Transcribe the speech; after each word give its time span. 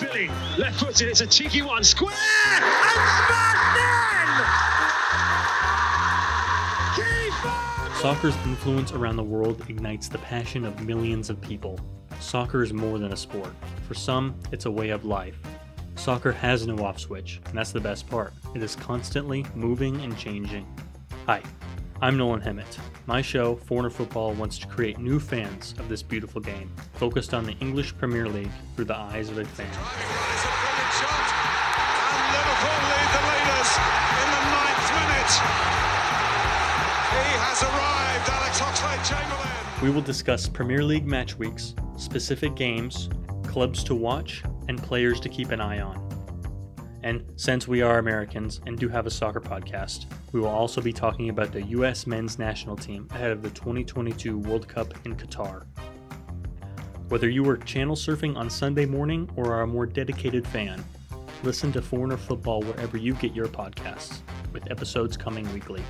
Billy, 0.00 0.28
left 0.56 0.80
footed, 0.80 1.08
it's 1.08 1.20
a 1.20 1.26
cheeky 1.26 1.60
one, 1.60 1.84
square 1.84 2.10
and 2.12 2.64
smashed 2.64 3.76
in! 7.90 8.00
Soccer's 8.00 8.36
influence 8.46 8.92
around 8.92 9.16
the 9.16 9.22
world 9.22 9.62
ignites 9.68 10.08
the 10.08 10.16
passion 10.18 10.64
of 10.64 10.80
millions 10.86 11.28
of 11.28 11.38
people. 11.42 11.78
Soccer 12.18 12.62
is 12.62 12.72
more 12.72 12.98
than 12.98 13.12
a 13.12 13.16
sport. 13.16 13.52
For 13.86 13.92
some, 13.92 14.34
it's 14.52 14.64
a 14.64 14.70
way 14.70 14.88
of 14.88 15.04
life. 15.04 15.36
Soccer 15.96 16.32
has 16.32 16.66
no 16.66 16.82
off 16.82 16.98
switch, 16.98 17.42
and 17.46 17.58
that's 17.58 17.72
the 17.72 17.80
best 17.80 18.08
part. 18.08 18.32
It 18.54 18.62
is 18.62 18.74
constantly 18.74 19.44
moving 19.54 20.00
and 20.00 20.16
changing. 20.16 20.66
Hi, 21.26 21.42
I'm 22.02 22.16
Nolan 22.16 22.40
Hemmett. 22.40 22.78
My 23.04 23.20
show, 23.20 23.56
Foreigner 23.56 23.90
Football, 23.90 24.32
wants 24.32 24.58
to 24.60 24.66
create 24.66 24.98
new 24.98 25.20
fans 25.20 25.74
of 25.78 25.90
this 25.90 26.02
beautiful 26.02 26.40
game, 26.40 26.72
focused 26.94 27.34
on 27.34 27.44
the 27.44 27.52
English 27.60 27.94
Premier 27.98 28.26
League 28.26 28.48
through 28.74 28.86
the 28.86 28.96
eyes 28.96 29.28
of 29.28 29.36
a 29.36 29.44
fan. 29.44 29.66
It's 29.66 29.76
a 29.76 30.48
brilliant 30.48 30.92
shot, 30.96 31.28
and 32.08 32.24
Liverpool 32.32 32.80
lead 32.88 33.08
the 33.12 33.20
leaders 33.28 33.70
in 34.16 34.28
the 34.32 34.42
ninth 34.48 34.88
minute. 34.96 35.34
He 37.12 37.36
has 37.36 37.60
arrived, 37.68 38.00
We 39.82 39.90
will 39.90 40.00
discuss 40.00 40.48
Premier 40.48 40.82
League 40.82 41.06
match 41.06 41.36
weeks, 41.36 41.74
specific 41.98 42.54
games, 42.54 43.10
clubs 43.46 43.84
to 43.84 43.94
watch, 43.94 44.42
and 44.68 44.82
players 44.82 45.20
to 45.20 45.28
keep 45.28 45.50
an 45.50 45.60
eye 45.60 45.80
on. 45.82 46.09
And 47.02 47.24
since 47.36 47.66
we 47.66 47.80
are 47.80 47.98
Americans 47.98 48.60
and 48.66 48.78
do 48.78 48.88
have 48.88 49.06
a 49.06 49.10
soccer 49.10 49.40
podcast, 49.40 50.06
we 50.32 50.40
will 50.40 50.48
also 50.48 50.80
be 50.80 50.92
talking 50.92 51.30
about 51.30 51.50
the 51.52 51.62
U.S. 51.62 52.06
men's 52.06 52.38
national 52.38 52.76
team 52.76 53.08
ahead 53.10 53.30
of 53.30 53.42
the 53.42 53.50
2022 53.50 54.38
World 54.38 54.68
Cup 54.68 54.92
in 55.06 55.16
Qatar. 55.16 55.64
Whether 57.08 57.28
you 57.28 57.48
are 57.48 57.56
channel 57.56 57.96
surfing 57.96 58.36
on 58.36 58.50
Sunday 58.50 58.86
morning 58.86 59.28
or 59.34 59.52
are 59.52 59.62
a 59.62 59.66
more 59.66 59.86
dedicated 59.86 60.46
fan, 60.46 60.84
listen 61.42 61.72
to 61.72 61.82
Foreigner 61.82 62.18
Football 62.18 62.62
wherever 62.62 62.96
you 62.96 63.14
get 63.14 63.34
your 63.34 63.48
podcasts, 63.48 64.18
with 64.52 64.70
episodes 64.70 65.16
coming 65.16 65.50
weekly. 65.52 65.82